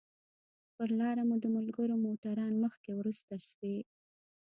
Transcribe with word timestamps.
پر 0.75 0.89
لاره 0.99 1.23
مو 1.27 1.35
د 1.43 1.45
ملګرو 1.57 1.95
موټران 2.05 2.53
مخکې 2.63 2.91
وروسته 2.95 3.33
شوي. 3.47 3.77